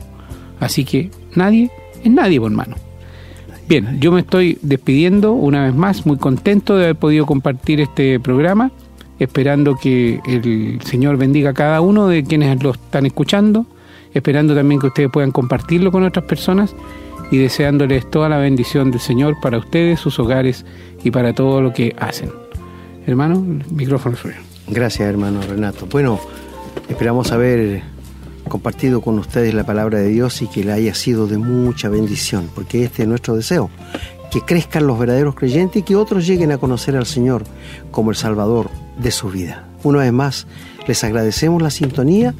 [0.61, 1.71] Así que nadie
[2.03, 2.77] es nadie, por mano.
[3.69, 8.19] Bien, yo me estoy despidiendo una vez más, muy contento de haber podido compartir este
[8.19, 8.71] programa
[9.19, 13.67] esperando que el Señor bendiga a cada uno de quienes lo están escuchando,
[14.15, 16.75] esperando también que ustedes puedan compartirlo con otras personas
[17.31, 20.65] y deseándoles toda la bendición del Señor para ustedes, sus hogares
[21.05, 22.31] y para todo lo que hacen.
[23.07, 24.35] Hermano, el micrófono es
[24.69, 25.87] Gracias, hermano Renato.
[25.87, 26.21] Bueno,
[26.89, 27.83] esperamos haber
[28.49, 32.49] compartido con ustedes la palabra de Dios y que le haya sido de mucha bendición,
[32.55, 33.71] porque este es nuestro deseo,
[34.31, 37.45] que crezcan los verdaderos creyentes y que otros lleguen a conocer al Señor
[37.91, 39.65] como el Salvador de su vida.
[39.83, 40.47] Una vez más,
[40.87, 42.35] les agradecemos la sintonía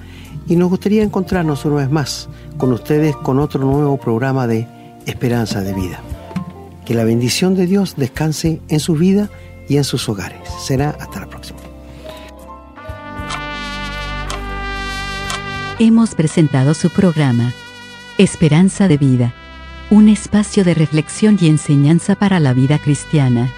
[0.47, 4.67] y nos gustaría encontrarnos una vez más con ustedes con otro nuevo programa de
[5.07, 6.01] Esperanza de Vida.
[6.85, 9.29] Que la bendición de Dios descanse en su vida
[9.69, 10.41] y en sus hogares.
[10.61, 11.59] Será hasta la próxima.
[15.79, 17.53] Hemos presentado su programa
[18.17, 19.33] Esperanza de Vida,
[19.91, 23.49] un espacio de reflexión y enseñanza para la vida cristiana.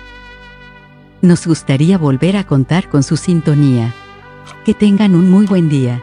[1.22, 3.94] Nos gustaría volver a contar con su sintonía.
[4.64, 6.00] Que tengan un muy buen día.